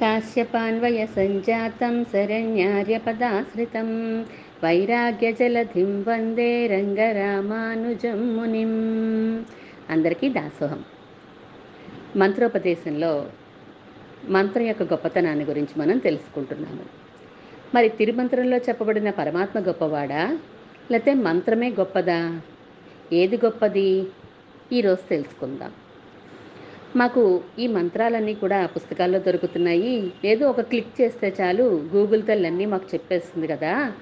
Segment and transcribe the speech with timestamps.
[0.00, 3.88] కాశ్యపాన్వయ సంజాతం శరణ్యార్యపదాశ్రితం
[4.64, 8.72] వైరాగ్యజలధిం వందే రంగరామానుజం మునిం
[9.90, 10.84] అందరికీ దాసోహం।
[12.16, 13.26] మంత్రోపదేశంలో
[14.28, 16.84] మంత్రం యొక్క గొప్పతనాన్ని గురించి మనం తెలుసుకుంటున్నాము।
[17.74, 20.38] మరి తిరుమంత్రంలో చెప్పబడిన పరమాత్మ గొప్పవాడా?
[20.90, 22.40] లేకపోతే మంత్రమే గొప్పదా?
[23.12, 24.06] ఏది గొప్పది?
[24.72, 25.72] ఈరోజు తెలుసుకుందాం।
[26.96, 27.22] మాకు
[27.58, 30.12] ఈ మంత్రాలన్నీ కూడా పుస్తకాల్లో దొరుకుతున్నాయి.
[30.24, 31.62] ఏదో ఒక క్లిక్ చేస్తే చాలు
[31.94, 33.92] గూగుల్ తల్లన్నీ మాకు చెప్పేస్తుంది కదా.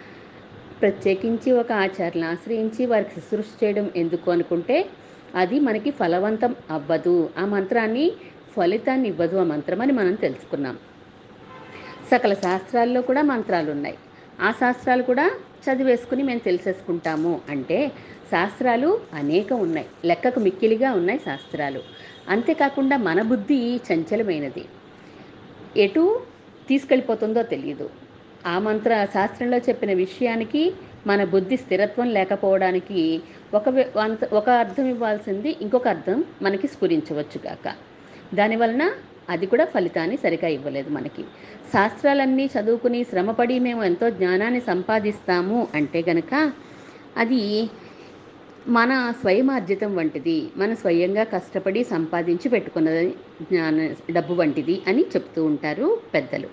[0.80, 4.86] ప్రత్యేకించి ఒక ఆచారాలను ఆశ్రయించి వారికి శుశ్రూష చేయడం ఎందుకు అనుకుంటే
[5.34, 7.30] అది మనకి ఫలవంతం అవ్వదు.
[7.38, 8.12] ఆ మంత్రాన్ని
[8.56, 9.36] ఫలితాన్ని ఇవ్వదు.
[9.36, 10.78] ఆ మంత్రం అని మనం తెలుసుకున్నాం.
[12.10, 13.98] సకల శాస్త్రాల్లో కూడా మంత్రాలు ఉన్నాయి
[14.40, 15.30] ఆ శాస్త్రాలు కూడా
[15.64, 17.78] చదివేసుకుని మేము తెలిసేసుకుంటాము అంటే
[18.32, 19.86] శాస్త్రాలు అనేకం ఉన్నాయి.
[20.04, 21.80] లెక్కకు మిక్కిలిగా ఉన్నాయి శాస్త్రాలు.
[22.28, 24.64] అంతేకాకుండా మన బుద్ధి చంచలమైనది.
[25.84, 26.04] ఎటు
[26.68, 27.86] తీసుకెళ్ళిపోతుందో తెలియదు
[28.46, 30.62] ఆ మంత్ర శాస్త్రంలో చెప్పిన విషయానికి
[31.06, 33.00] మన బుద్ధి స్థిరత్వం లేకపోవడానికి
[33.54, 33.68] ఒక
[34.32, 37.66] ఒక అర్థం ఇవ్వాల్సింది ఇంకొక అర్థం మనకి స్ఫురించవచ్చు గాక.
[38.34, 38.82] దానివలన
[39.30, 41.22] అది కూడా ఫలితాన్ని సరిగా ఇవ్వలేదు మనకి.
[41.72, 46.52] శాస్త్రాలన్నీ చదువుకుని శ్రమపడి మేము ఎంతో జ్ఞానాన్ని సంపాదిస్తాము అంటే గనక
[47.16, 47.70] అది
[48.68, 53.10] మన స్వయమార్జితం వంటిది మన స్వయంగా కష్టపడి సంపాదించి పెట్టుకున్నది
[53.42, 56.48] జ్ఞాన డబ్బు వంటిది అని చెప్తూ ఉంటారు పెద్దలు.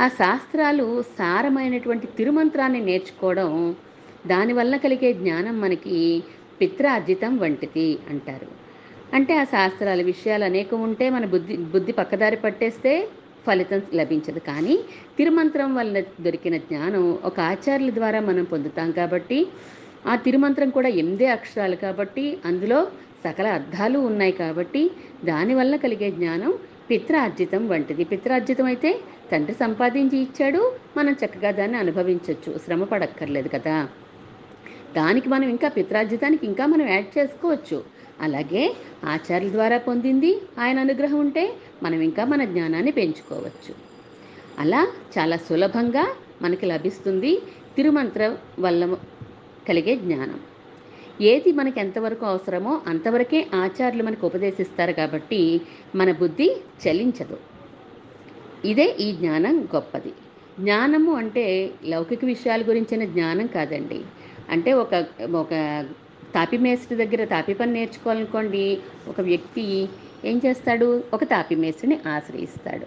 [0.00, 3.76] ఆ శాస్త్రాలు సారమైనటువంటి తిరుమంత్రాన్ని నేర్చుకోవడం
[4.26, 6.22] దానివల్ల కలిగే జ్ఞానం మనకి
[6.60, 8.59] పిత్రార్జితం వంటిది అంటారు.
[9.16, 12.92] అంటే ఆ శాస్త్రాల విషయాలు అనేకం ఉంటే మన బుద్ధి బుద్ధి పక్కదారి పట్టేస్తే
[13.46, 14.40] ఫలితం లభించదు.
[14.48, 14.74] కానీ
[15.18, 19.38] తిరుమంత్రం వల్ల దొరికిన జ్ఞానం ఒక ఆచార్యుల ద్వారా మనం పొందుతాం కాబట్టి
[20.06, 22.78] ఆ తిరుమంత్రం కూడా ఎనిమిదే అక్షరాలు కాబట్టి అందులో
[23.24, 24.82] సకల అర్థాలు ఉన్నాయి కాబట్టి
[25.24, 26.52] దానివల్ల కలిగే జ్ఞానం
[26.90, 28.04] పిత్రార్జితం వంటిది.
[28.04, 28.90] పిత్రార్జితం అయితే
[29.32, 30.60] తండ్రి సంపాదించి ఇచ్చాడు
[30.96, 33.76] మనం చక్కగా దాన్ని అనుభవించవచ్చు శ్రమ పడక్కర్లేదు కదా.
[34.96, 37.78] దానికి మనం ఇంకా పిత్రార్జితానికి ఇంకా మనం యాడ్ చేసుకోవచ్చు.
[38.20, 41.44] అలాగే ఆచార్యుల ద్వారా పొందింది ఆయన అనుగ్రహం ఉంటే
[41.82, 43.72] మనం ఇంకా మన జ్ఞానాన్ని పెంచుకోవచ్చు.
[44.58, 44.88] అలా
[45.18, 46.04] చాలా సులభంగా
[46.42, 47.42] మనకి లభిస్తుంది
[47.76, 48.96] తిరుమంత్రం వల్ల
[49.68, 50.40] కలిగే జ్ఞానం.
[51.20, 55.60] ఏది మనకి ఎంతవరకు అవసరమో అంతవరకే ఆచార్యులు మనకు ఉపదేశిస్తారు కాబట్టి
[55.94, 56.48] మన బుద్ధి
[56.84, 57.38] చలించదు
[58.64, 60.12] ఇదే ఈ జ్ఞానం గొప్పది.
[60.60, 64.00] జ్ఞానము అంటే లౌకిక విషయాల గురించిన జ్ఞానం కాదండి.
[64.50, 64.94] అంటే ఒక
[65.34, 65.52] ఒక
[66.34, 68.64] తాపి మేస్త్రి దగ్గర తాపి పని నేర్చుకోవాలనుకోండి
[69.08, 69.64] ఒక వ్యక్తి
[70.24, 70.88] ఏం చేస్తాడు?
[71.14, 72.86] ఒక తాపి మేస్త్రిని ఆశ్రయిస్తాడు.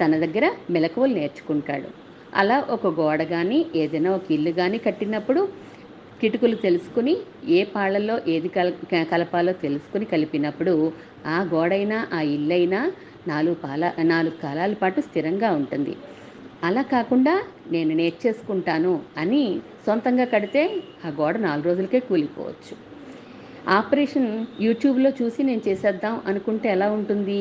[0.00, 1.88] తన దగ్గర మెలకువలు నేర్చుకుంటాడు.
[2.32, 5.40] అలా ఒక గోడ కానీ ఏదైనా ఒక ఇల్లు కానీ కట్టినప్పుడు
[6.20, 7.14] కిటుకులు తెలుసుకుని
[7.48, 8.68] ఏ పాళ్ళల్లో ఏది కల
[9.12, 10.74] కలపాలో తెలుసుకుని కలిపినప్పుడు
[11.26, 12.80] ఆ గోడైనా ఆ ఇల్లైనా
[13.26, 15.94] నాలుగు పాల నాలుగు కాలాల పాటు స్థిరంగా ఉంటుంది.
[16.62, 17.34] అలా కాకుండా
[17.74, 19.42] నేను నేర్చేసుకుంటాను అని
[19.86, 20.62] సొంతంగా కడితే
[21.04, 22.74] ఆ గోడ నాలుగు రోజులకే కూలిపోవచ్చు.
[23.78, 27.40] ఆపరేషన్ యూట్యూబ్లో చూసి నేను చేసేద్దాం అనుకుంటే ఎలా ఉంటుంది?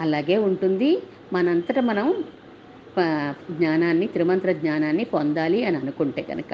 [0.00, 0.90] అలాగే ఉంటుంది.
[1.32, 2.06] మనంతట మనం
[3.58, 6.52] జ్ఞానాన్ని త్రిమంత్ర జ్ఞానాన్ని పొందాలి అని అనుకుంటే కనుక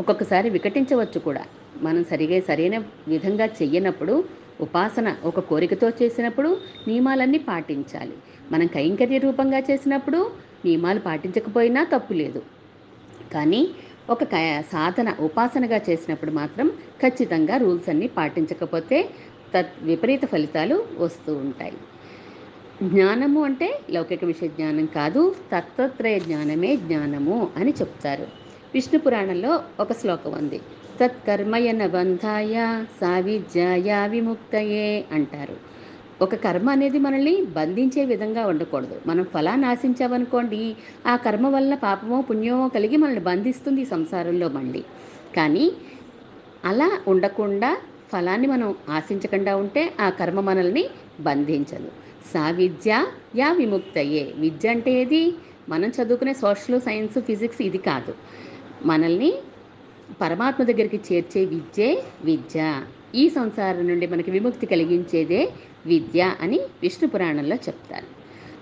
[0.00, 1.42] ఒక్కొక్కసారి వికటించవచ్చు కూడా.
[1.82, 2.76] మనం సరిగా సరైన
[3.08, 4.14] విధంగా చెయ్యనప్పుడు
[4.60, 6.56] ఉపాసన ఒక కోరికతో చేసినప్పుడు
[6.88, 8.14] నియమాలన్నీ పాటించాలి.
[8.52, 10.30] మనం కైంకర్య రూపంగా చేసినప్పుడు
[10.64, 12.42] నియమాలు పాటించకపోయినా తప్పు లేదు.
[13.34, 13.70] కానీ
[14.10, 14.24] ఒక
[14.72, 16.68] సాధన ఉపాసనగా చేసినప్పుడు మాత్రం
[17.02, 19.08] ఖచ్చితంగా రూల్స్ అన్నీ పాటించకపోతే
[19.54, 21.72] తత్ విపరీత ఫలితాలు వస్తూ ఉంటాయి.
[22.82, 28.26] జ్ఞానము అంటే లౌకిక విషయ జ్ఞానం కాదు తత్వత్రయ జ్ఞానమే జ్ఞానము అని చెప్తారు.
[28.74, 30.60] విష్ణు పురాణంలో ఒక శ్లోకం ఉంది.
[31.00, 32.54] తత్కర్మయన బంధాయ
[33.00, 35.56] సావిద్యాయ విముక్తయే అంటారు.
[36.22, 39.00] ఒక కర్మ అనేది మనల్ని బంధించే విధంగా ఉండకూడదు.
[39.06, 44.84] మనం ఫలాన్ని ఆశించామనుకోండి ఆ కర్మ వల్ల పాపమో పుణ్యమో కలిగి మనల్ని బంధిస్తుంది సంసారంలో మళ్ళీ.
[45.36, 45.72] కానీ
[46.64, 47.70] అలా ఉండకుండా
[48.12, 50.84] ఫలాన్ని మనం ఆశించకుండా ఉంటే ఆ కర్మ మనల్ని
[51.20, 51.90] బంధించదు.
[52.32, 54.32] సా విద్య యా విముక్తయే.
[54.36, 55.34] విద్య అంటే ఏది?
[55.68, 58.14] మనం చదువుకునే సోషల్ సైన్స్ ఫిజిక్స్ ఇది కాదు.
[58.84, 59.30] మనల్ని
[60.20, 62.82] పరమాత్మ దగ్గరికి చేర్చే విద్యే విద్య.
[63.14, 65.52] ఈ సంసారం నుండి మనకి విముక్తి కలిగించేదే
[65.86, 68.06] విద్య అని విష్ణు పురాణంలో చెప్తారు.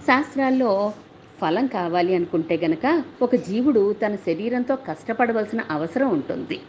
[0.07, 0.93] శాస్త్రాల్లో
[1.41, 6.61] ఫలం కావాలి అనుకుంటే గనక ఒక జీవుడు తన శరీరంతో కష్టపడవలసిన అవసరం ఉంటుంది.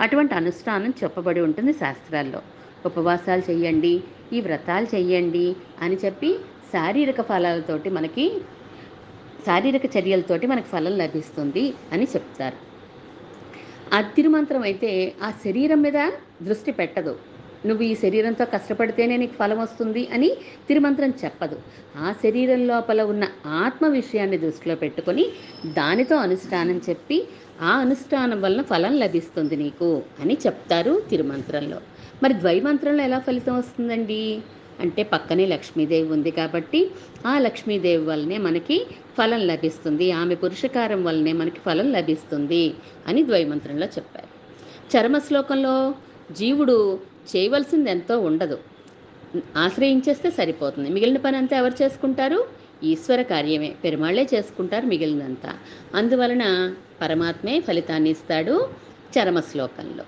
[0.00, 2.42] అటువంటి అనుష్ఠానం చెప్పబడి ఉంటుంది శాస్త్రాల్లో.
[2.86, 6.38] ఉపవాసాలు చేయండి ఈ వ్రతాలు చేయండి అని చెప్పి
[6.72, 8.40] శారీరక ఫలాలతోటి మనకి
[9.46, 12.73] శారీరక చర్యలతోటి మనకి ఫలం లభిస్తుంది అని చెప్తారు.
[13.92, 14.90] ఆ తిరుమంత్రం అయితే
[15.22, 15.98] ఆ శరీరం మీద
[16.42, 17.14] దృష్టి పెట్టదు.
[17.64, 20.28] నువ్వు ఈ శరీరంతో కష్టపడితేనే నీకు ఫలం వస్తుంది అని
[20.68, 21.56] తిరుమంత్రం చెప్పదు.
[21.96, 23.24] ఆ శరీరం లోపల ఉన్న
[23.64, 25.24] ఆత్మ విషయాన్ని దృష్టిలో పెట్టుకొని
[25.64, 27.18] దానితో అనుష్ఠానం చెప్పి
[27.60, 29.88] ఆ అనుష్ఠానం వలన ఫలం లభిస్తుంది నీకు
[30.20, 31.78] అని చెప్తారు తిరుమంత్రంలో.
[32.22, 34.22] మరి ద్వైమంత్రంలో ఎలా ఫలితం వస్తుందండి?
[34.80, 36.90] అంటే పక్కనే లక్ష్మీదేవి ఉంది కాబట్టి
[37.26, 38.86] ఆ లక్ష్మీదేవి వల్లనే మనకి
[39.18, 40.12] ఫలం లభిస్తుంది.
[40.12, 42.74] ఆమె పురుషకారం వల్లనే మనకి ఫలం లభిస్తుంది
[43.06, 44.34] అని ద్వైమంత్రంలో చెప్పారు.
[44.96, 45.94] చరమ శ్లోకంలో
[46.32, 47.00] జీవుడు
[47.36, 48.58] చేయవలసింది ఎంతో ఉండదు.
[49.56, 50.90] ఆశ్రయించేస్తే సరిపోతుంది.
[50.90, 52.46] మిగిలిన పని అంతా ఎవరు చేసుకుంటారు?
[52.84, 53.74] ఈశ్వర కార్యమే.
[53.84, 55.54] పెరుమాళ్ళే చేసుకుంటారు మిగిలినంతా.
[55.94, 58.68] అందువలన పరమాత్మే ఫలితాన్ని ఇస్తాడు
[59.18, 60.04] చరమ శ్లోకంలో.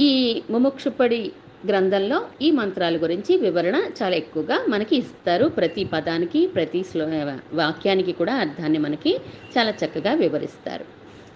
[0.00, 1.32] ఈ ముముక్షుపడి
[1.66, 5.46] గ్రంథంలో ఈ మంత్రాల గురించి వివరణ చాలా ఎక్కువగా మనకి ఇస్తారు.
[5.46, 7.06] ప్రతి పదానికి ప్రతి శ్లో
[7.52, 9.16] వాక్యానికి కూడా అర్థాన్ని మనకి
[9.58, 10.84] చాలా చక్కగా వివరిస్తారు.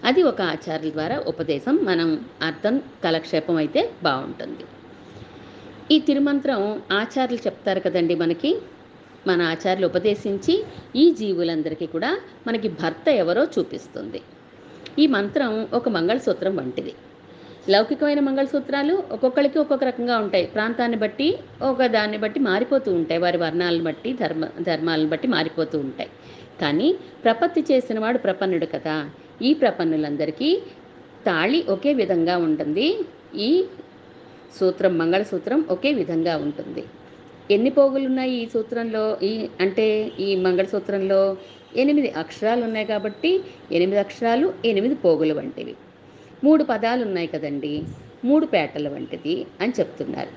[0.03, 1.75] అది ఒక ఆచార్యుల ద్వారా ఉపదేశం.
[1.75, 4.63] మనం అర్థం కలక్షేపం అయితే బాగుంటుంది.
[5.91, 8.57] ఈ తిరుమంత్రం ఆచార్యులు చెప్తారు కదండి మనకి.
[9.27, 10.63] మన ఆచార్యులు ఉపదేశించి
[10.95, 14.21] ఈ జీవులందరికీ కూడా మనకి భర్త ఎవరో చూపిస్తుంది.
[14.99, 16.93] ఈ మంత్రం ఒక మంగళసూత్రం వంటిది.
[17.69, 20.45] లౌకికమైన మంగళసూత్రాలు ఒక్కొక్కరికి ఒక్కొక్క రకంగా ఉంటాయి.
[20.45, 23.21] ప్రాంతాన్ని బట్టి ఒక దాన్ని బట్టి మారిపోతూ ఉంటాయి.
[23.21, 26.09] వారి వర్ణాలను బట్టి ధర్మ ధర్మాలను బట్టి మారిపోతూ ఉంటాయి.
[26.61, 29.09] కానీ ప్రపత్తి చేసిన వాడు ప్రపన్నుడు కదా.
[29.41, 30.61] ఈ ప్రపన్నులందరికీ
[31.25, 32.87] తాళి ఒకే విధంగా ఉంటుంది.
[33.35, 33.65] ఈ
[34.59, 36.83] సూత్రం మంగళసూత్రం ఒకే విధంగా ఉంటుంది.
[37.51, 39.17] ఎన్ని పోగులు ఉన్నాయి ఈ సూత్రంలో?
[39.23, 41.37] ఈ అంటే ఈ మంగళసూత్రంలో
[41.75, 45.75] ఎనిమిది అక్షరాలు ఉన్నాయి కాబట్టి ఎనిమిది అక్షరాలు ఎనిమిది పోగులు వంటివి.
[46.43, 47.83] మూడు పదాలు ఉన్నాయి కదండి.
[48.25, 50.29] మూడు పేటల వంటిది అని చెప్తున్నారు.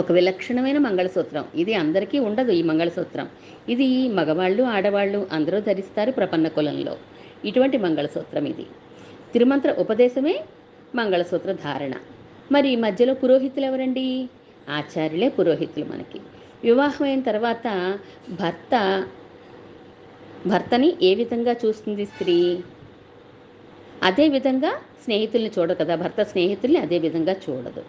[0.00, 1.44] ఒక విలక్షణమైన మంగళసూత్రం.
[1.54, 3.28] ఇది అందరికీ ఉండదు ఈ మంగళసూత్రం.
[3.68, 6.96] ఇది మగవాళ్ళు ఆడవాళ్ళు అందరూ ధరిస్తారు ప్రపన్న కులంలో.
[7.44, 8.66] ఇటువంటి మంగళసూత్రం ఇది.
[9.32, 10.44] తిరుమంత్ర ఉపదేశమే
[10.94, 11.92] మంగళసూత్ర ధారణ.
[12.52, 14.28] మరి ఈ మధ్యలో పురోహితులు ఎవరండి?
[14.68, 16.20] ఆచార్యులే పురోహితులు మనకి.
[16.64, 17.98] వివాహం అయిన తర్వాత
[18.30, 19.04] భర్త
[20.46, 22.60] భర్తని ఏ విధంగా చూస్తుంది స్త్రీ?
[24.04, 24.70] అదే విధంగా
[25.04, 27.82] స్నేహితుల్ని చూడదు కదా భర్త స్నేహితుల్ని అదే విధంగా చూడదు.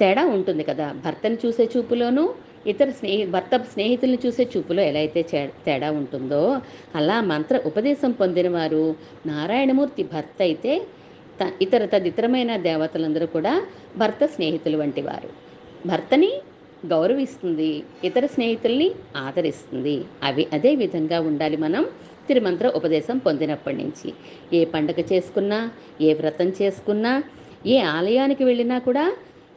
[0.00, 2.24] తేడా ఉంటుంది కదా భర్తని చూసే చూపులోనూ
[2.72, 5.20] ఇతర స్నేహి భర్త స్నేహితుల్ని చూసే చూపులో ఎలా అయితే
[5.66, 6.40] తేడా ఉంటుందో
[6.94, 8.82] అలా మంత్ర ఉపదేశం పొందిన వారు
[9.26, 10.72] నారాయణమూర్తి భర్త అయితే
[11.38, 13.52] త ఇతర తదితరమైన దేవతలందరూ కూడా
[13.96, 15.30] భర్త స్నేహితులు వంటి వారు.
[15.84, 16.30] భర్తని
[16.84, 17.70] గౌరవిస్తుంది
[18.04, 19.96] ఇతర స్నేహితుల్ని ఆదరిస్తుంది.
[20.22, 21.84] అవి అదే విధంగా ఉండాలి మనం
[22.28, 24.08] తిరుమంత్ర ఉపదేశం పొందినప్పటి నుంచి.
[24.58, 25.60] ఏ పండగ చేసుకున్నా
[26.00, 27.12] ఏ వ్రతం చేసుకున్నా
[27.66, 29.04] ఏ ఆలయానికి వెళ్ళినా కూడా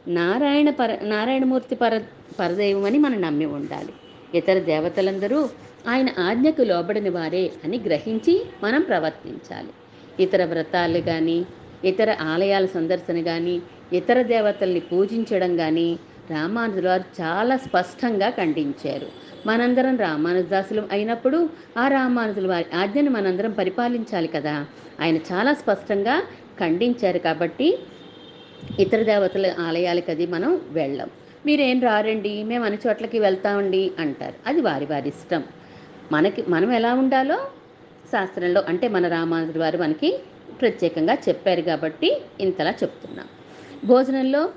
[0.08, 1.94] నారాయణ పర నారాయణమూర్తి పర
[2.38, 3.92] పరదైవం అని మనం నమ్మి ఉండాలి.
[4.34, 5.40] ఇతర దేవతలందరూ
[5.88, 9.72] ఆయన ఆజ్ఞకు లోబడిన వారే అని గ్రహించి మనం ప్రవర్తించాలి.
[10.24, 11.38] ఇతర వ్రతాలు కానీ
[11.84, 13.56] ఇతర ఆలయాల సందర్శన కానీ
[13.92, 15.88] ఇతర దేవతల్ని పూజించడం కానీ
[16.30, 19.06] రామానుజుల వారు చాలా స్పష్టంగా ఖండించారు.
[19.46, 24.66] మనందరం రామానుజదాసులు అయినప్పుడు ఆ రామానుజుల వారి ఆజ్ఞను మనందరం పరిపాలించాలి కదా?
[25.00, 26.22] ఆయన చాలా స్పష్టంగా
[26.60, 27.78] ఖండించారు కాబట్టి
[28.80, 31.10] ఇతర దేవతల ఆలయాలకు అది మనం వెళ్ళం.
[31.46, 32.42] మీరేం రారండి?
[32.42, 34.34] మేము అన్ని చోట్లకి వెళ్తామండి అంటారు.
[34.46, 35.44] అది వారి వారి ఇష్టం.
[36.12, 37.36] మనకి మనం ఎలా ఉండాలో
[38.12, 40.18] శాస్త్రంలో అంటే మన రామానుజుల వారు మనకి
[40.60, 43.26] ప్రత్యేకంగా చెప్పారు కాబట్టి ఇంతలా చెప్తున్నాం.
[43.84, 44.50] భోజనంలో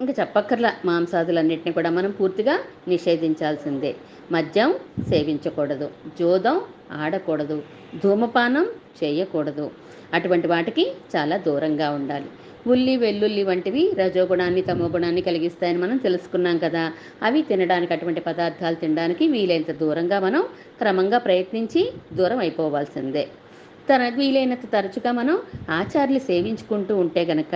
[0.00, 2.58] ఇంకా చెప్పక్కర్లా మాంసాదులన్నింటినీ కూడా మనం పూర్తిగా
[2.88, 3.96] నిషేధించాల్సిందే.
[4.32, 4.74] మద్యం
[5.08, 5.90] సేవించకూడదు.
[6.20, 6.60] జోదం
[6.92, 7.62] ఆడకూడదు.
[8.04, 8.66] ధూమపానం
[9.00, 9.70] చేయకూడదు.
[10.14, 10.84] అటువంటి వాటికి
[11.16, 12.28] చాలా దూరంగా ఉండాలి.
[12.66, 16.92] ఉల్లి వెల్లుల్లి వంటివి రజోగుణాన్ని తమోగుణాన్ని కలిగిస్తాయని మనం తెలుసుకున్నాం కదా.
[17.22, 20.42] అవి తినడానికి అటువంటి పదార్థాలు తినడానికి వీలైనంత దూరంగా మనం
[20.78, 23.28] క్రమంగా ప్రయత్నించి దూరం అయిపోవాల్సిందే.
[23.90, 25.36] తన వీలైనంత తరచుగా మనం
[25.70, 27.54] ఆచార్యులు సేవించుకుంటూ ఉంటే గనక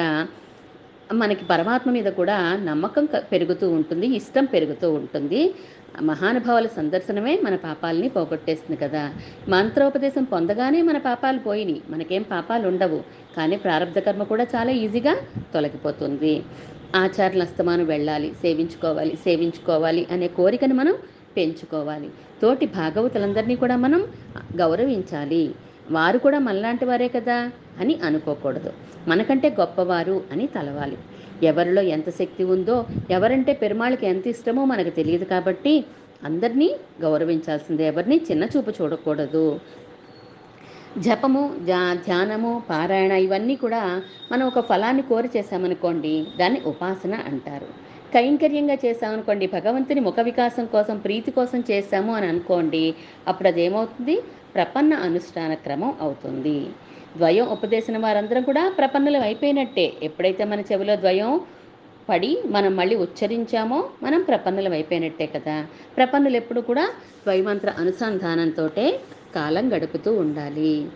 [1.13, 5.55] మనకి పరమాత్మ మీద కూడా నమ్మకం క- పెరుగుతూ ఉంటుంది ఇష్టం పెరుగుతూ ఉంటుంది.
[6.03, 9.13] మహానుభావుల సందర్శనమే మన పాపాలని పోగొట్టేస్తుంది కదా.
[9.49, 11.83] మంత్రోపదేశం పొందగానే మన పాపాలు పోయినాయి.
[11.91, 13.01] మనకేం పాపాలు ఉండవు.
[13.37, 15.17] కానీ ప్రారంధ కర్మ కూడా చాలా ఈజీగా
[15.55, 16.43] తొలగిపోతుంది.
[16.97, 20.95] ఆచార్యుల అస్తమానం వెళ్ళాలి సేవించుకోవాలి సేవించుకోవాలి అనే కోరికను మనం
[21.37, 22.11] పెంచుకోవాలి.
[22.43, 24.07] తోటి భాగవతులందరినీ కూడా మనం
[24.57, 25.55] గౌరవించాలి.
[25.91, 28.73] వారు కూడా మనలాంటి వారే కదా అని అనుకోకూడదు.
[29.09, 30.99] మనకంటే గొప్పవారు అని తలవాలి.
[31.43, 35.85] ఎవరిలో ఎంత శక్తి ఉందో ఎవరంటే పెరుమాళ్ళకి ఎంత ఇష్టమో మనకు తెలియదు కాబట్టి
[36.25, 37.87] అందరినీ గౌరవించాల్సిందే.
[37.87, 39.61] ఎవరిని చిన్న చూపు చూడకూడదు.
[40.99, 47.67] జపము జా ధ్యానము పారాయణ ఇవన్నీ కూడా మనం ఒక ఫలాన్ని కోరి చేశామనుకోండి దాన్ని ఉపాసన అంటారు.
[48.15, 52.95] కైంకర్యంగా చేశామనుకోండి భగవంతుని ముఖ వికాసం కోసం ప్రీతి కోసం చేశాము అని అనుకోండి
[53.29, 54.23] అప్పుడు అదేమవుతుంది
[54.55, 56.67] ప్రపన్న అనుష్ఠాన క్రమం అవుతుంది.
[57.17, 59.93] ద్వయం ఉపదేశం వారందరం కూడా ప్రపన్నలు అయిపోయినట్టే.
[60.03, 61.41] ఎప్పుడైతే మన చెవిలో ద్వయం
[62.09, 65.67] పడి మనం మళ్ళీ ఉచ్చరించామో మనం ప్రపన్నులం అయిపోయినట్టే కదా.
[65.97, 66.85] ప్రపన్నులు ఎప్పుడు కూడా
[67.25, 68.71] ద్వైమంత్ర అనుసంధానంతో
[69.35, 70.89] కాలం గడుపుతూ ఉండాలి.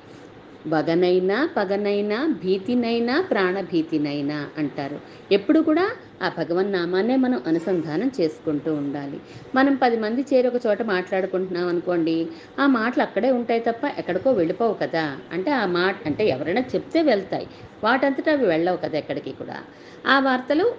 [0.69, 5.01] వగనైనా పగనైనా భీతినైనా ప్రాణభీతినైనా అంటారు.
[5.33, 5.91] ఎప్పుడు కూడా
[6.23, 9.21] ఆ భగవన్ నామాన్నే మనం అనుసంధానం చేసుకుంటూ ఉండాలి.
[9.55, 12.27] మనం పది మంది చేరి ఒక చోట మాట్లాడుకుంటున్నాం అనుకోండి
[12.59, 15.19] ఆ మాటలు అక్కడే ఉంటాయి తప్ప ఎక్కడికో వెళ్ళిపోవు కదా.
[15.33, 17.47] అంటే ఆ మాట అంటే ఎవరైనా చెప్తే వెళ్తాయి.
[17.85, 19.59] వాటంతటా అవి వెళ్ళవు కదా ఎక్కడికి కూడా.
[20.07, 20.75] ఆ వార్తలు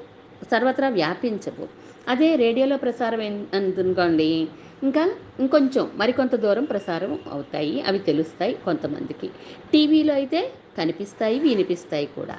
[0.52, 1.68] సర్వత్రా వ్యాపించవు.
[2.08, 3.20] అదే రేడియోలో ప్రసారం
[3.54, 4.48] అనుకోండి
[4.84, 7.82] ఇంకా ఇంకొంచెం మరికొంత దూరం ప్రసారం అవుతాయి.
[7.82, 9.28] అవి తెలుస్తాయి కొంతమందికి.
[9.74, 12.38] టీవీలో అయితే కనిపిస్తాయి వినిపిస్తాయి కూడా.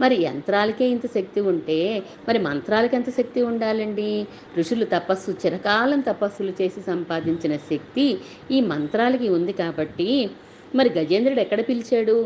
[0.00, 4.26] మరి యంత్రాలకే ఇంత శక్తి ఉంటే మరి మంత్రాలకి ఎంత శక్తి ఉండాలండి?
[4.58, 8.06] ఋషులు తపస్సు చిరకాలం తపస్సులు చేసి సంపాదించిన శక్తి
[8.50, 10.30] ఈ మంత్రాలకి ఉంది కాబట్టి
[10.74, 12.18] మరి గజేంద్రుడు ఎక్కడ పిలిచాడు?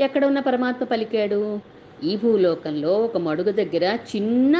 [0.00, 1.60] ఎక్కడ ఉన్న పరమాత్మ పలికాడు?
[2.04, 4.54] ఈ భూలోకంలో ఒక మడుగు దగ్గర చిన్న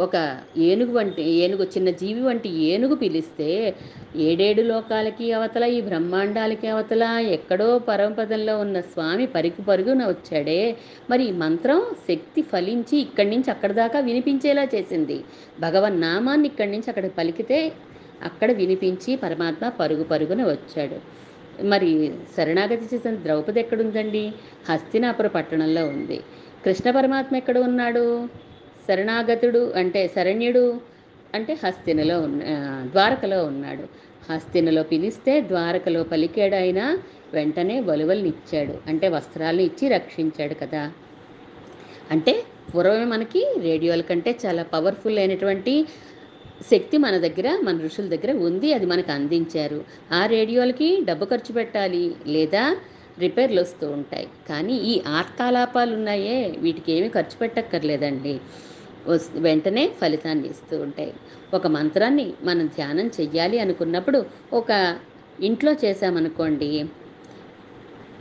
[0.00, 3.74] ఒక ఏనుగు వంటి ఏనుగు చిన్న జీవి వంటి ఏనుగు పిలిస్తే
[4.16, 10.76] ఏడేడు లోకాలకి అవతల ఈ బ్రహ్మాండాలకి అవతల ఎక్కడో పరమపదంలో ఉన్న స్వామి పరుగు పరుగున వచ్చాడే.
[11.10, 15.24] మరి ఈ మంత్రం శక్తి ఫలించి ఇక్కడి నుంచి అక్కడి దాకా వినిపించేలా చేసింది.
[15.60, 17.72] భగవన్ నామాన్ని ఇక్కడి నుంచి అక్కడ పలికితే
[18.22, 20.98] అక్కడ వినిపించి పరమాత్మ పరుగు పరుగున వచ్చాడు.
[21.64, 24.32] మరి శరణాగతి చేసిన ద్రౌపది ఎక్కడుందండి?
[24.68, 26.20] హస్తినాపుర పట్టణంలో ఉంది.
[26.64, 28.28] కృష్ణ పరమాత్మ ఎక్కడ ఉన్నాడు?
[28.88, 30.64] శరణాగతుడు అంటే శరణ్యుడు
[31.34, 32.42] అంటే హస్తినలో ఉన్న
[32.92, 33.84] ద్వారకలో ఉన్నాడు.
[34.30, 36.80] హస్తినలో పిలిస్తే ద్వారకలో పలికాడు ఆయన
[37.34, 40.82] వెంటనే వలువల్ని ఇచ్చాడు అంటే వస్త్రాలను ఇచ్చి రక్షించాడు కదా.
[42.10, 42.34] అంటే
[42.74, 45.74] పూర్వమే మనకి రేడియోల కంటే చాలా పవర్ఫుల్ అయినటువంటి
[46.70, 49.84] శక్తి మన దగ్గర మన ఋషుల దగ్గర ఉంది అది మనకు అందించారు.
[50.12, 52.76] ఆ రేడియోలకి డబ్బు ఖర్చు పెట్టాలి లేదా
[53.18, 54.28] రిపేర్లు వస్తూ ఉంటాయి.
[54.48, 58.34] కానీ ఈ ఆర్కాలాపాలు ఉన్నాయే వీటికి ఏమీ ఖర్చు పెట్టక్కర్లేదండి.
[59.38, 61.12] వెంటనే ఫలితాన్ని ఇస్తూ ఉంటాయి.
[61.52, 64.20] ఒక మంత్రాన్ని మనం ధ్యానం చెయ్యాలి అనుకున్నప్పుడు
[64.52, 64.70] ఒక
[65.40, 66.70] ఇంట్లో చేసామనుకోండి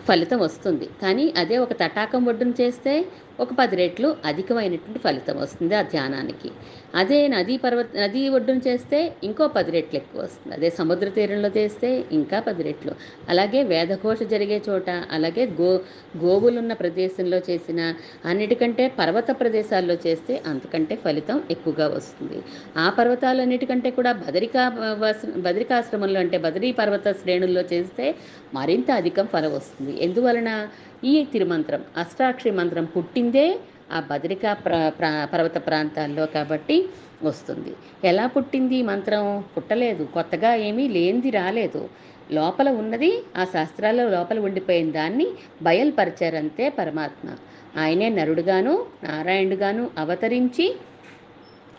[0.07, 0.87] ఫలితం వస్తుంది.
[1.01, 2.93] కానీ అదే ఒక తటాకం ఒడ్డును చేస్తే
[3.39, 6.49] ఒక పది రెట్లు అధికమైనటువంటి ఫలితం వస్తుంది ఆ ధ్యానానికి.
[6.95, 10.55] అదే నదీ పర్వత నదీ ఒడ్డున చేస్తే ఇంకో పది రెట్లు ఎక్కువ వస్తుంది.
[10.55, 12.93] అదే సముద్ర తీరంలో చేస్తే ఇంకా పది రెట్లు.
[13.29, 15.71] అలాగే వేదఘోష జరిగే చోట అలాగే గో
[16.23, 17.79] గోవులున్న ప్రదేశంలో చేసిన
[18.25, 22.39] అన్నిటికంటే పర్వత ప్రదేశాల్లో చేస్తే అంతకంటే ఫలితం ఎక్కువగా వస్తుంది.
[22.77, 24.63] ఆ పర్వతాలన్నిటికంటే కూడా బదరికా
[25.47, 28.15] బదరికాశ్రమంలో అంటే బదరీ పర్వత శ్రేణుల్లో చేస్తే
[28.53, 29.93] మరింత అధికం ఫలం వస్తుంది.
[29.99, 30.49] ఎందువలన?
[31.03, 33.59] ఈ తిరుమంత్రం అష్టాక్షరి మంత్రం పుట్టిందే
[33.91, 36.89] ఆ బదరికా ప్ర ప్రా- పర్వత ప్రాంతాల్లో కాబట్టి
[37.23, 37.75] వస్తుంది.
[38.03, 39.43] ఎలా పుట్టింది మంత్రం?
[39.57, 40.03] పుట్టలేదు.
[40.03, 41.89] కొత్తగా ఏమీ లేనిది రాలేదు.
[42.31, 45.27] లోపల ఉన్నది ఆ శాస్త్రాల్లో లోపల ఉండిపోయిన దాన్ని
[45.61, 47.29] బయలుపరిచారంతే పరమాత్మ.
[47.77, 50.75] ఆయనే నరుడుగాను నారాయణుడుగాను అవతరించి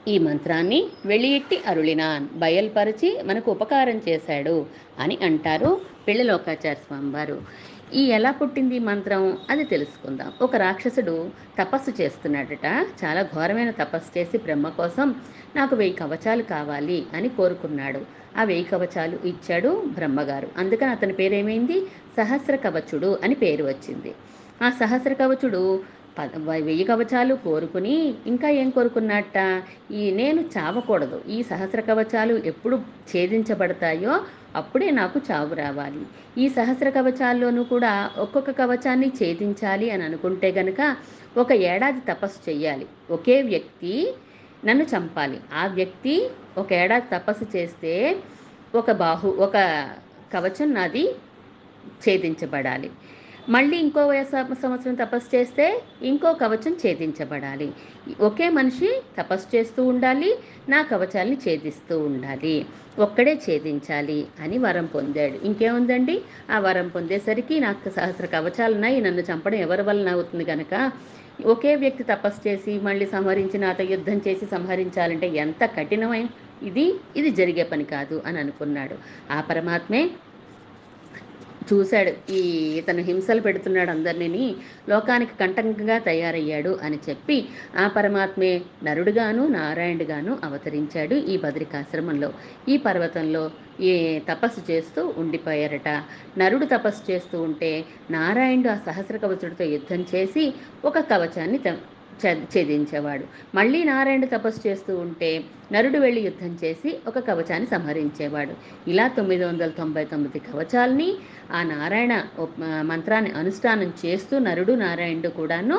[0.08, 4.66] ఈ మంత్రాన్ని వెళ్ళిట్టి అరుళినాన్ బయల్పరిచి మనకు ఉపకారం చేశాడు
[4.98, 7.42] అని అంటారు పిళ్ళలోకాచార్య స్వామి వారు
[7.92, 10.32] ఈ ఎలా పుట్టింది మంత్రం అది తెలుసుకుందాం.
[10.42, 12.86] ఒక రాక్షసుడు తపస్సు చేస్తున్నాడట.
[13.04, 15.14] చాలా ఘోరమైన తపస్సు చేసి బ్రహ్మ కోసం
[15.56, 18.00] నాకు వెయ్యి కవచాలు కావాలి అని కోరుకున్నాడు.
[18.38, 20.48] ఆ వెయ్యి కవచాలు ఇచ్చాడు బ్రహ్మగారు.
[20.56, 21.80] అందుకని అతని పేరేమైంది?
[22.16, 24.14] సహస్ర కవచుడు అని పేరు వచ్చింది.
[24.62, 25.82] ఆ సహస్ర కవచుడు
[26.18, 29.62] వెయ్యి కవచాలు కోరుకుని ఇంకా ఏం కోరుకున్నట్ట?
[29.92, 31.22] ఈ నేను చావకూడదు.
[31.28, 32.76] ఈ సహస్ర కవచాలు ఎప్పుడు
[33.10, 34.14] ఛేదించబడతాయో
[34.56, 36.02] అప్పుడే నాకు చావు రావాలి.
[36.38, 40.96] ఈ సహస్ర కవచాల్లోనూ కూడా ఒక్కొక్క కవచాన్ని ఛేదించాలి అని అనుకుంటే గనక
[41.36, 44.14] ఒక ఏడాది తపస్సు చేయాలి ఒకే వ్యక్తి
[44.64, 45.40] నన్ను చంపాలి.
[45.54, 48.16] ఆ వ్యక్తి ఒక ఏడాది తపస్సు చేస్తే
[48.74, 49.56] ఒక బాహు ఒక
[50.32, 51.04] కవచం నాది
[52.04, 52.90] ఛేదించబడాలి.
[53.48, 55.64] మళ్ళీ ఇంకో సంవత్సరం తపస్సు చేస్తే
[56.02, 57.68] ఇంకో కవచం ఛేదించబడాలి.
[58.20, 60.30] ఒకే మనిషి తపస్సు చేస్తూ ఉండాలి
[60.68, 62.54] నా కవచాల్ని ఛేదిస్తూ ఉండాలి.
[62.98, 65.36] ఒక్కడే ఛేదించాలి అని వరం పొందాడు.
[65.44, 66.16] ఇంకేముందండి?
[66.50, 70.74] ఆ వరం పొందేసరికి నాకు సహస్ర కవచాలున్నాయి నన్ను చంపడం ఎవరి వలన అవుతుంది కనుక
[71.46, 76.28] ఒకే వ్యక్తి తపస్సు చేసి మళ్ళీ సంహరించి నాతో యుద్ధం చేసి సంహరించాలంటే ఎంత కఠినమైన?
[76.62, 76.84] ఇది
[77.16, 78.96] ఇది జరిగే పని కాదు అని అనుకున్నాడు.
[79.32, 80.02] ఆ పరమాత్మే
[81.72, 82.32] చూశాడు.
[82.32, 82.40] ఈ
[82.78, 84.56] ఇతను హింసలు పెడుతున్నాడు అందరినీ
[84.88, 87.44] లోకానికి కంటకంగా తయారయ్యాడు అని చెప్పి
[87.78, 92.32] ఆ పరమాత్మే నరుడుగాను నారాయణుడుగాను అవతరించాడు ఈ బద్రికాశ్రమంలో.
[92.68, 95.88] ఈ పర్వతంలో ఈ తపస్సు చేస్తూ ఉండిపోయారట.
[96.38, 100.54] నరుడు తపస్సు చేస్తూ ఉంటే నారాయణుడు ఆ సహస్ర కవచుడితో యుద్ధం చేసి
[100.84, 101.78] ఒక కవచాన్ని త-
[102.22, 103.24] ఛేదించేవాడు.
[103.54, 108.54] మళ్ళీ నారాయణుడు తపస్సు చేస్తూ ఉంటే నరుడు వెళ్ళి యుద్ధం చేసి ఒక కవచాన్ని సంహరించేవాడు.
[108.90, 111.08] ఇలా తొమ్మిది వందల తొంభై తొమ్మిది కవచాల్ని
[111.52, 112.14] ఆ నారాయణ
[112.82, 115.78] మంత్రాన్ని అనుష్ఠానం చేస్తూ నరుడు నారాయణుడు కూడాను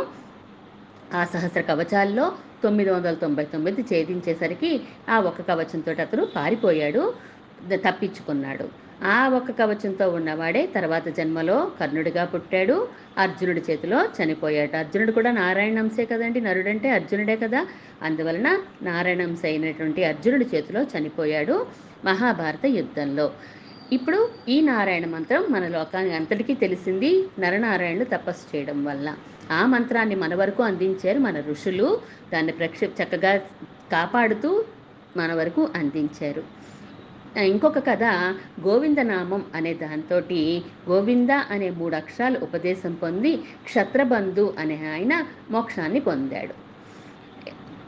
[1.13, 2.31] ఆ సహస్ర కవచాల్లో
[2.63, 4.71] తొమ్మిది వందల తొంభై తొమ్మిది ఛేదించేసరికి
[5.09, 7.03] ఆ ఒక్క కవచంతో అతను పారిపోయాడు
[7.75, 8.84] తప్పించుకున్నాడు.
[9.03, 12.87] ఆ ఒక్క కవచంతో ఉన్నవాడే తర్వాత జన్మలో కర్ణుడిగా పుట్టాడు.
[13.17, 16.41] అర్జునుడి చేతిలో చనిపోయాడు అర్జునుడు కూడా నారాయణంశే కదండి.
[16.41, 17.67] నరుడంటే అర్జునుడే కదా.
[18.01, 21.67] అందువలన నారాయణంశ అయినటువంటి అర్జునుడి చేతిలో చనిపోయాడు
[22.05, 23.31] మహాభారత యుద్ధంలో.
[23.91, 29.15] ఇప్పుడు ఈ నారాయణ మంత్రం మన లోకానికి అంతటికీ తెలిసింది నరనారాయణులు తపస్సు చేయడం వల్ల.
[29.51, 32.01] ఆ మంత్రాన్ని మన వరకు అందించారు మన ఋషులు.
[32.33, 33.37] దాన్ని ప్రక్ష చక్కగా
[33.91, 34.65] కాపాడుతూ
[35.17, 36.43] మన వరకు అందించారు.
[37.37, 38.03] ఇంకొక కథ
[38.67, 40.17] గోవిందనామం అనే దాంతో
[40.89, 46.53] గోవింద అనే మూడు అక్షరాలు ఉపదేశం పొంది క్షత్రబంధు అనే ఆయన మోక్షాన్ని పొందాడు.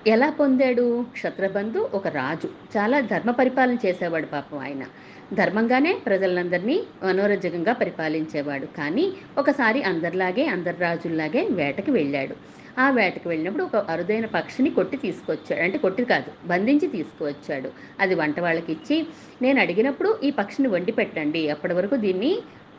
[0.10, 1.06] ఎలా పొందాడు?
[1.12, 2.48] క్షత్రబంధు ఒక రాజు.
[2.77, 4.84] చాలా ధర్మ పరిపాలన చేసేవాడు పాపం ఆయన.
[5.31, 8.67] ధర్మంగానే ప్రజలందరినీ మనోరంజకంగా పరిపాలించేవాడు.
[8.77, 9.05] కానీ
[9.38, 12.36] ఒకసారి అందరిలాగే అందరి రాజుల్లాగే వేటకి వెళ్ళాడు.
[12.79, 15.62] ఆ వేటకి వెళ్ళినప్పుడు ఒక అరుదైన పక్షిని కొట్టి తీసుకొచ్చాడు.
[15.62, 17.69] అంటే కొట్టి కాదు బంధించి తీసుకువచ్చాడు.
[18.00, 18.98] అది వంట వాళ్ళకి ఇచ్చి
[19.41, 21.50] నేను అడిగినప్పుడు ఈ పక్షిని వండి పెట్టండి.
[21.50, 22.31] అప్పటి వరకు దీన్ని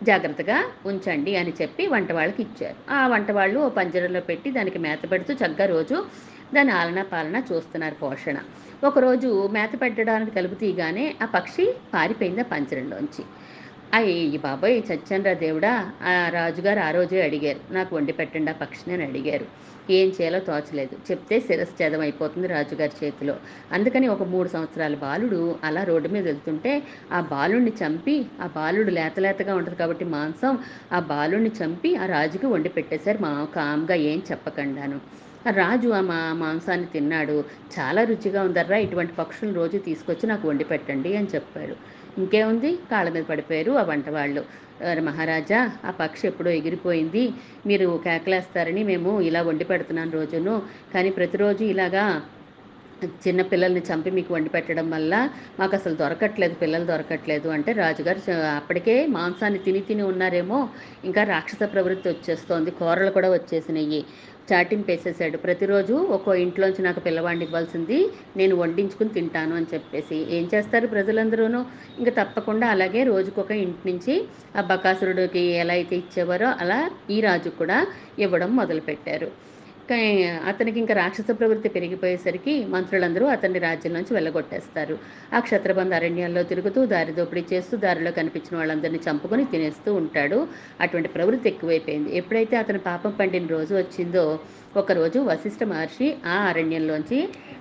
[0.03, 5.03] జాగ్రత్తగా ఉంచండి అని చెప్పి వంట వాళ్ళకి ఇచ్చారు ఆ వంట వాళ్ళు ఓ పంజరంలో పెట్టి దానికి మేత
[5.11, 5.97] పెడుతూ చక్కగా రోజు
[6.55, 8.37] దాని ఆలన పాలన చూస్తున్నారు పోషణ.
[8.83, 11.65] ఒకరోజు మేత పెట్టడానికి కలుపు తీయగానే ఆ పక్షి
[11.95, 13.23] పారిపోయింది ఆ పంచరంలోంచి
[13.95, 15.71] అయ్యి బాబాయ్ చచ్చండ్రా దేవుడా
[16.05, 17.61] ఆ రాజుగారు ఆ రోజే అడిగారు.
[17.71, 19.47] నాకు వండి పెట్టండి ఆ పక్షిని అని అడిగారు.
[19.89, 20.95] ఏం చేయాలో తోచలేదు.
[21.09, 23.35] చెప్తే శిరశ్చేదం అయిపోతుంది రాజుగారి చేతిలో.
[23.73, 26.73] అందుకని ఒక మూడు సంవత్సరాల బాలుడు అలా రోడ్డు మీద వెళ్తుంటే
[27.13, 30.55] ఆ బాలుడిని చంపి ఆ బాలుడు లేతలేతగా ఉంటుంది కాబట్టి మాంసం
[30.93, 33.19] ఆ బాలుడిని చంపి ఆ రాజుకి వండి పెట్టేశారు.
[33.19, 34.99] మా కామ్గా ఏం చెప్పకుండాను.
[35.45, 37.37] రాజు ఆ మా మాంసాన్ని తిన్నాడు.
[37.75, 41.75] చాలా రుచిగా ఉందర్రా ఇటువంటి పక్షులను రోజు తీసుకొచ్చి నాకు వండి పెట్టండి అని చెప్పాడు.
[42.17, 42.71] ఇంకేముంది?
[42.91, 44.43] కాళ్ళ మీద పడిపోయారు ఆ వంట వాళ్ళు.
[45.09, 47.25] మహారాజా ఆ పక్షి ఎప్పుడో ఎగిరిపోయింది.
[47.67, 50.57] మీరు కేకలేస్తారని మేము ఇలా వండి పెడుతున్నాను రోజును.
[50.95, 52.05] కానీ ప్రతిరోజు ఇలాగా
[53.23, 55.15] చిన్న పిల్లల్ని చంపి మీకు వండి పెట్టడం వల్ల
[55.59, 58.21] మాకు అసలు దొరకట్లేదు పిల్లలు దొరకట్లేదు అంటే రాజుగారు
[58.55, 60.59] అప్పటికే మాంసాన్ని తిని తిని ఉన్నారేమో.
[61.05, 62.71] ఇంకా రాక్షస ప్రవృత్తి వచ్చేస్తోంది.
[62.81, 64.01] కూరలు కూడా వచ్చేసినాయి.
[64.49, 67.99] చాటింపేసేసాడు ప్రతిరోజు ఒక్కో ఇంట్లోంచి నాకు పిల్లవాడిని ఇవ్వాల్సింది
[68.37, 70.19] నేను వండించుకుని తింటాను అని చెప్పేసి.
[70.37, 71.61] ఏం చేస్తారు ప్రజలందరూనూ?
[71.99, 74.15] ఇంకా తప్పకుండా అలాగే రోజుకొక ఇంటి నుంచి
[74.55, 76.81] ఆ బకాసురుడికి ఎలా అయితే ఇచ్చేవారో అలా
[77.11, 77.79] ఈ రాజు కూడా
[78.19, 79.31] ఇవ్వడం మొదలుపెట్టారు.
[80.51, 84.95] అతనికి ఇంకా రాక్షస ప్రవృత్తి పెరిగిపోయేసరికి మంత్రులందరూ అతన్ని రాజ్యం నుంచి వెళ్ళగొట్టేస్తారు.
[85.37, 90.39] ఆ క్షత్రబంధ అరణ్యాల్లో తిరుగుతూ దారి దోపిడీ చేస్తూ దారిలో కనిపించిన వాళ్ళందరినీ చంపుకొని తినేస్తూ ఉంటాడు.
[90.85, 92.11] అటువంటి ప్రవృత్తి ఎక్కువైపోయింది.
[92.21, 94.25] ఎప్పుడైతే అతను పాపం పండిన రోజు వచ్చిందో
[94.77, 97.19] ఒకరోజు వశిష్ఠ మహర్షి ఆ అరణ్యంలోంచి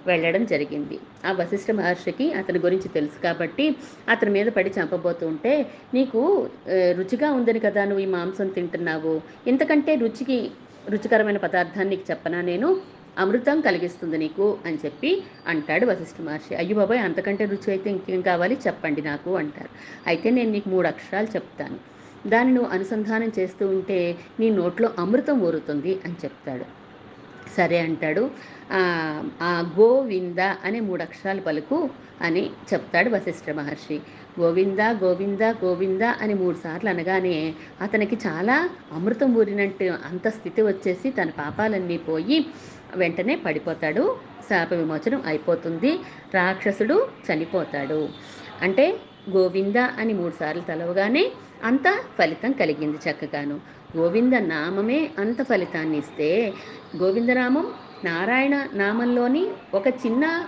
[0.08, 0.98] వెళ్ళడం జరిగింది.
[1.28, 3.66] ఆ వశిష్ఠ మహర్షికి అతని గురించి తెలుసు కాబట్టి
[4.14, 5.54] అతని మీద పడి చంపబోతూ ఉంటే
[5.94, 6.22] నీకు
[7.00, 9.14] రుచిగా ఉందని కదా నువ్వు ఈ మాంసం తింటున్నావు?
[9.52, 10.40] ఇంతకంటే రుచికి
[10.88, 12.68] రుచికరమైన పదార్థాన్ని నీకు చెప్పనా నేను?
[13.18, 15.12] అమృతం కలిగిస్తుంది నీకు అని చెప్పి
[15.48, 16.54] అంటాడు వశిష్ఠ మహర్షి.
[16.56, 18.56] అయ్యో బాబాయ్ అంతకంటే రుచి అయితే ఇంకేం కావాలి?
[18.68, 19.72] చెప్పండి నాకు అంటారు.
[20.08, 21.78] అయితే నేను నీకు మూడు అక్షరాలు చెప్తాను.
[22.26, 24.00] దాన్ని నువ్వు అనుసంధానం చేస్తూ ఉంటే
[24.40, 26.66] నీ నోట్లో అమృతం ఊరుతుంది అని చెప్తాడు.
[27.58, 28.24] సరే అంటాడు.
[29.42, 31.78] ఆ, గోవింద అనే మూడు అక్షరాలు పలుకు
[32.22, 33.98] అని చెప్తాడు వశిష్ఠ మహర్షి.
[34.40, 37.36] గోవింద గోవింద గోవింద అని మూడు సార్లు అనగానే
[37.82, 38.56] అతనికి చాలా
[38.92, 42.38] అమృతం ఊరినట్టు అంత స్థితి వచ్చేసి తన పాపాలన్నీ పోయి
[42.96, 44.18] వెంటనే పడిపోతాడు.
[44.50, 46.00] శాప విమోచనం అయిపోతుంది.
[46.34, 48.10] రాక్షసుడు చనిపోతాడు.
[48.62, 51.32] అంటే గోవింద అని మూడు సార్లు తలవగానే
[51.64, 53.60] అంత ఫలితం కలిగింది చక్కగాను.
[53.98, 56.54] గోవింద నామమే అంత ఫలితాన్ని ఇస్తే
[56.98, 57.74] గోవిందనామం
[58.04, 60.48] నారాయణ నామంలోని ఒక చిన్న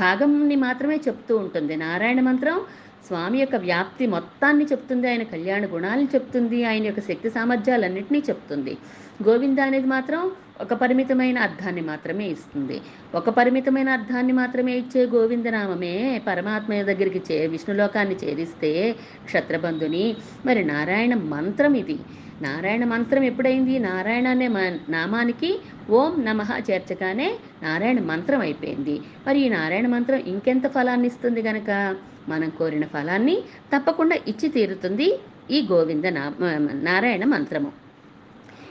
[0.00, 1.76] భాగంని మాత్రమే చెప్తూ ఉంటుంది.
[1.76, 2.60] నారాయణ మంత్రం
[3.06, 8.78] స్వామి యొక్క వ్యాప్తి మొత్తాన్ని చెప్తుంది ఆయన కళ్యాణ గుణాలను చెప్తుంది ఆయన యొక్క శక్తి సామర్థ్యాలన్నింటినీ చెప్తుంది.
[9.28, 12.80] గోవింద అనేది మాత్రం ఒక పరిమితమైన అర్థాన్ని మాత్రమే ఇస్తుంది.
[13.14, 20.16] ఒక పరిమితమైన అర్థాన్ని మాత్రమే ఇచ్చే గోవిందనామమే పరమాత్మ దగ్గరికి చే విష్ణులోకాన్ని చేరిస్తే క్షత్రబంధుని.
[20.46, 21.98] మరి నారాయణ మంత్రం ఇది.
[22.42, 23.78] నారాయణ మంత్రం ఎప్పుడైంది?
[23.78, 29.00] నారాయణ అనే మ- నామానికి ఓం నమః చేర్చగానే నారాయణ మంత్రం అయిపోయింది.
[29.26, 31.96] మరి ఈ నారాయణ మంత్రం ఇంకెంత ఫలాన్ని ఇస్తుంది గనక?
[32.28, 33.42] మనం కోరిన ఫలాన్ని
[33.76, 36.04] తప్పకుండా ఇచ్చి తీరుతుంది ఈ గోవింద
[36.72, 37.72] నారాయణ మంత్రము.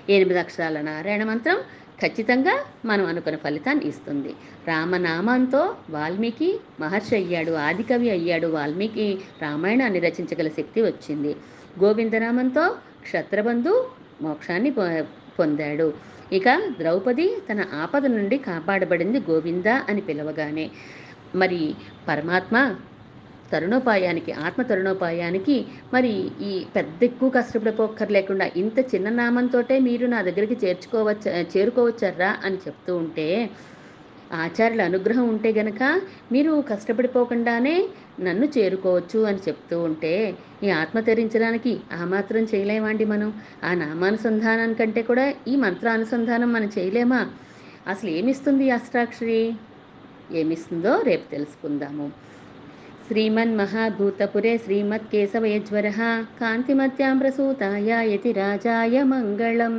[0.09, 1.57] ఎనిమిది అక్షరాల నారాయణ మంత్రం
[2.05, 4.29] ఖచ్చితంగా మనం అనుకున్న ఫలితాన్ని ఇస్తుంది.
[4.67, 11.35] రామనామంతో వాల్మీకి మహర్షి అయ్యాడు ఆదికవి అయ్యాడు వాల్మీకి రామాయణాన్ని రచించగల శక్తి వచ్చింది.
[11.83, 13.89] గోవిందనామంతో క్షత్రబంధు
[14.21, 15.03] మోక్షాన్ని పొ-
[15.39, 15.93] పొందాడు.
[16.33, 16.43] ఇక
[16.79, 20.71] ద్రౌపది తన ఆపద నుండి కాపాడబడింది గోవింద అని పిలవగానే
[21.35, 21.75] మరి
[22.07, 22.75] పరమాత్మ
[23.53, 25.55] తరుణోపాయానికి ఆత్మ తరుణోపాయానికి
[25.93, 26.13] మరి
[26.43, 33.27] ఈ పెద్ద ఎక్కువ కష్టపడిపోక్కర్లేకుండా ఇంత చిన్న నామంతోటే మీరు నా దగ్గరికి చేర్చుకోవచ్చ చేరుకోవచ్చర్రా అని చెప్తూ ఉంటే
[34.31, 35.81] ఆచార్యుల అనుగ్రహం ఉంటే గనక
[36.31, 37.75] మీరు కష్టపడిపోకుండానే
[38.19, 40.13] నన్ను చేరుకోవచ్చు అని చెప్తూ ఉంటే
[40.63, 43.29] ఈ ఆత్మ తెరించడానికి ఆ మాత్రం చేయలేమండి మనం.
[43.63, 47.21] ఆ నామానుసంధానం కంటే కూడా ఈ మంత్రానుసంధానం మనం చేయలేమా?
[47.87, 49.41] అసలు ఏమిస్తుంది అష్టాక్షరి?
[50.29, 52.05] ఏమిస్తుందో రేపు తెలుసుకుందాము.
[53.07, 55.87] శ్రీమన్ మహాభూతపురే శ్రీమత్ కేశవయజ్వర
[56.39, 59.75] కాంతిమత్యాం ప్రసూతాయ యతి రాజాయ మంగళం